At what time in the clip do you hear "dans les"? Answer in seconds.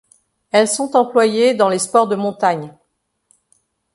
1.53-1.77